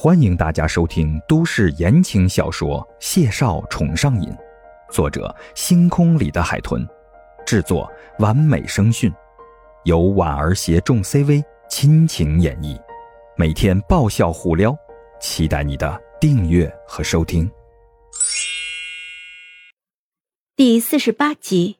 [0.00, 4.30] 欢迎大家收听都市言情小说《谢少宠上瘾》，
[4.92, 6.86] 作者：星空里的海豚，
[7.44, 9.12] 制作：完美声讯，
[9.82, 12.80] 由婉儿携众 CV 亲情演绎，
[13.36, 14.72] 每天爆笑互撩，
[15.20, 17.50] 期待你的订阅和收听。
[20.54, 21.78] 第四十八集，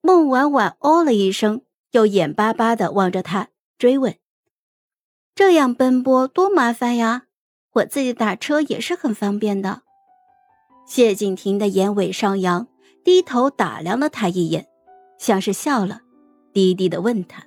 [0.00, 3.48] 孟婉婉哦了一声，又眼巴巴的望着他，
[3.78, 4.14] 追问。
[5.40, 7.22] 这样奔波多麻烦呀！
[7.72, 9.80] 我自己打车也是很方便的。
[10.86, 12.68] 谢景亭的眼尾上扬，
[13.02, 14.66] 低头打量了他一眼，
[15.18, 16.02] 像是笑了，
[16.52, 17.42] 低低的问他：“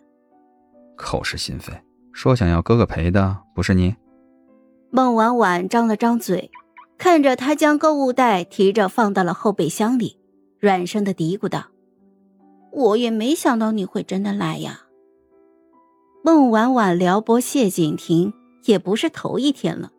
[0.97, 1.71] 口是心非，
[2.11, 3.95] 说想要哥哥陪的不是你？”
[4.89, 6.49] 孟婉婉张了张嘴，
[6.97, 10.17] 看着他将购物袋提着放到了后备箱里，
[10.59, 11.65] 软声的嘀咕道
[12.73, 14.79] ：“我也没想到你会真的来呀。”
[16.25, 18.31] 孟婉婉撩拨谢景亭
[18.63, 19.91] 也不是头一天了，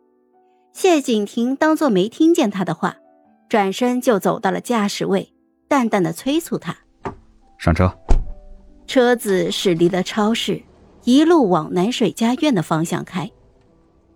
[0.73, 2.97] 谢景亭当做没听见他的话，
[3.47, 5.31] 转身就走到了驾驶位，
[5.67, 6.75] 淡淡的催促他
[7.59, 7.95] 上车。
[8.87, 10.63] 车子驶离了超市，
[11.03, 13.29] 一路往南水家苑的方向开。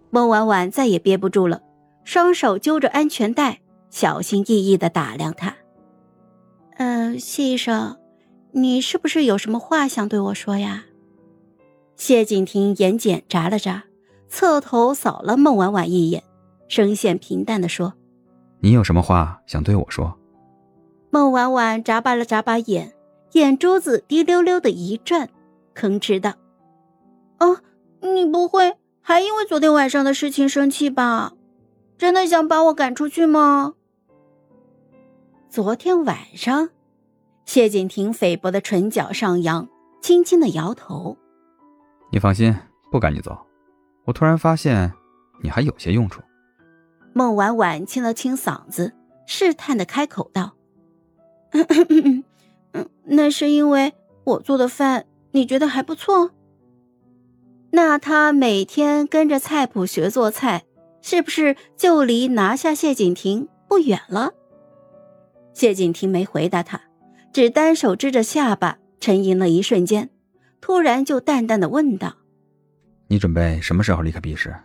[0.09, 1.61] 孟婉婉再也憋不住了，
[2.03, 3.59] 双手揪着安全带，
[3.91, 5.55] 小心翼翼的打量他。
[6.77, 7.97] 呃，谢医生，
[8.51, 10.85] 你是不是有什么话想对我说呀？
[11.99, 13.83] 谢景亭眼睑眨了眨，
[14.29, 16.23] 侧头扫了孟婉婉一眼，
[16.69, 17.93] 声线平淡的说
[18.61, 20.17] ：“你有什么话想对我说？”
[21.11, 22.95] 孟婉婉眨巴了眨巴眼，
[23.33, 25.29] 眼珠子滴溜溜的一转，
[25.75, 26.35] 吭哧道
[27.37, 27.61] ：“啊，
[27.99, 31.33] 你不会还因为昨天晚上的事情生气吧？
[31.97, 33.73] 真的想把我赶出去吗？”
[35.51, 36.69] 昨天晚上，
[37.43, 39.67] 谢景亭菲薄的唇角上扬，
[40.01, 41.17] 轻轻的摇头。
[42.11, 42.55] 你放心，
[42.91, 43.37] 不赶你走。
[44.05, 44.91] 我突然发现，
[45.41, 46.21] 你还有些用处。
[47.13, 48.93] 孟婉婉清了清嗓子，
[49.25, 50.53] 试探的开口道
[52.73, 56.31] ：“嗯，那是因为我做的饭你觉得还不错。
[57.71, 60.63] 那他每天跟着菜谱学做菜，
[61.01, 64.33] 是不是就离拿下谢景亭不远了？”
[65.53, 66.81] 谢景亭没回答他，
[67.31, 70.09] 只单手支着下巴，沉吟了一瞬间。
[70.61, 72.17] 突然就淡淡的问道
[73.07, 74.55] ：“你准备什么时候离开 B 市？”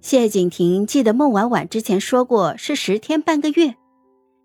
[0.00, 3.76] 谢景亭记得孟婉婉之前说过是十天半个月，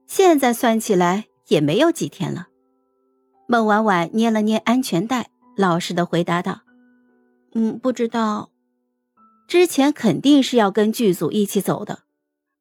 [0.05, 2.47] 现在算起来也没有几天了。
[3.47, 6.61] 孟婉婉捏了捏安全带，老实的回答道
[7.55, 8.51] ：“嗯，不知道。
[9.47, 12.01] 之前肯定是要跟剧组一起走的，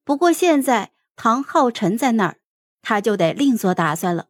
[0.05, 2.39] 不过现在唐浩辰在那儿，
[2.81, 4.29] 他就得另做打算了。”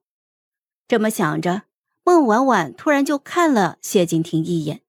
[0.89, 1.63] 这么想着。
[2.07, 4.81] 孟婉婉突然就看了谢景亭一眼，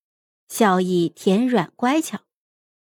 [0.47, 2.19] 笑意甜软乖巧。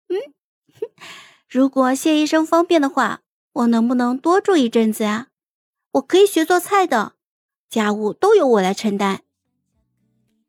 [0.09, 0.33] 嗯，
[1.50, 3.22] 如果谢医生方便的话，
[3.53, 5.27] 我能不能多住一阵子啊？
[5.94, 7.15] 我可以学做菜的，
[7.69, 9.22] 家务都由我来承担。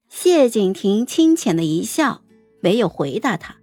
[0.07, 2.21] 谢景亭清浅的一笑，
[2.61, 3.55] 没有回答他。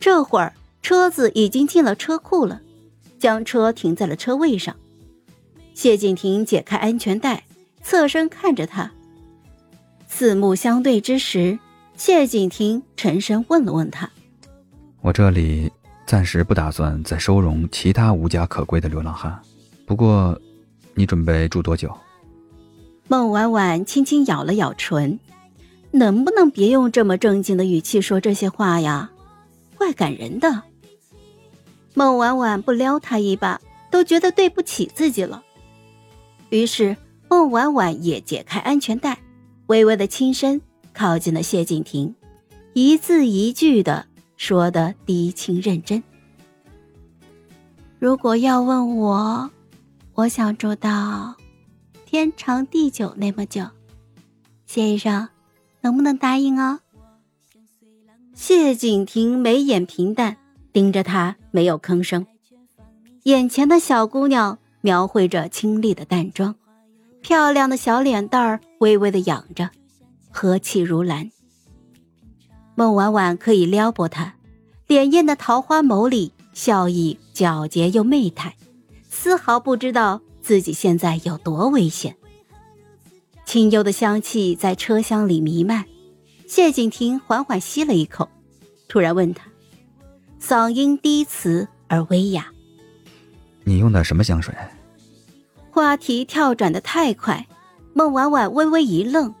[0.00, 0.52] 这会儿
[0.82, 2.60] 车子已经进了车库了，
[3.20, 4.76] 将车停在了车位上。
[5.74, 7.46] 谢景亭解开安全带，
[7.84, 8.92] 侧身看着他。
[10.14, 11.58] 四目相对之时，
[11.96, 14.10] 谢景亭沉声问了问他
[15.00, 15.72] ：“我这里
[16.06, 19.40] 暂时不打算再收容其他无家可归的流浪汉，
[19.86, 20.38] 不过，
[20.92, 21.90] 你准备住多久？”
[23.08, 25.18] 孟婉婉轻轻咬了咬唇
[25.90, 29.10] ：“能不能别用这么正经的语气说这些话呀？
[29.78, 30.62] 怪感人的。”
[31.94, 33.58] 孟婉婉不撩他一把，
[33.90, 35.42] 都觉得对不起自己了。
[36.50, 36.98] 于是，
[37.30, 39.18] 孟婉婉也解开安全带。
[39.72, 40.60] 微微的轻声
[40.92, 42.14] 靠近了谢景亭，
[42.74, 44.04] 一字一句的
[44.36, 46.02] 说的低情认真。
[47.98, 49.50] 如果要问我，
[50.12, 51.36] 我想住到
[52.04, 53.64] 天长地久那么久，
[54.66, 55.26] 谢医生
[55.80, 56.80] 能不能答应哦？
[58.34, 60.36] 谢景亭眉眼平淡，
[60.70, 62.26] 盯着他没有吭声。
[63.22, 66.56] 眼前的小姑娘描绘着清丽的淡妆。
[67.22, 69.70] 漂亮的小脸蛋儿微微的仰着，
[70.30, 71.30] 和气如兰。
[72.74, 74.34] 孟婉婉可以撩拨他，
[74.88, 78.56] 潋滟的桃花眸里笑意皎洁又媚态，
[79.08, 82.16] 丝毫不知道自己现在有多危险。
[83.44, 85.84] 清幽的香气在车厢里弥漫，
[86.48, 88.28] 谢景亭缓缓吸了一口，
[88.88, 89.46] 突然问他，
[90.40, 92.50] 嗓音低磁而微哑
[93.64, 94.52] ：“你用的什么香水？”
[95.72, 97.46] 话题跳转的太快，
[97.94, 99.34] 孟婉婉微微一愣，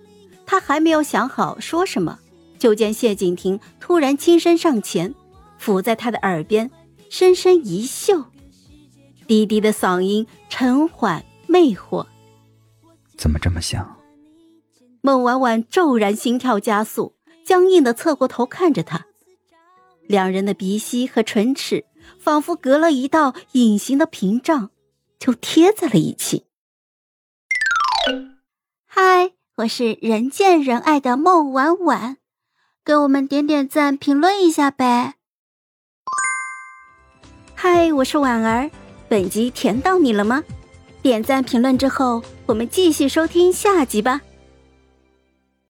[0.46, 2.20] 她还没有想好说什么，
[2.58, 5.14] 就见谢景亭突然轻身上前，
[5.58, 6.70] 伏在她的耳边，
[7.10, 8.24] 深深一嗅，
[9.26, 12.06] 低低的嗓音沉缓魅惑。
[13.18, 13.98] 怎么这么像？
[15.02, 17.14] 孟婉婉骤然心跳加速，
[17.44, 19.04] 僵硬的侧过头看着他，
[20.06, 21.84] 两人的鼻息和唇齿
[22.18, 24.70] 仿佛隔了一道隐形的屏障，
[25.22, 26.46] 就贴在了一起。
[28.88, 32.16] 嗨，我是人见人爱的孟婉婉，
[32.84, 35.14] 给我们点点赞，评论一下呗。
[37.54, 38.68] 嗨，我是婉儿，
[39.08, 40.42] 本集甜到你了吗？
[41.02, 44.22] 点赞评论之后，我们继续收听下集吧。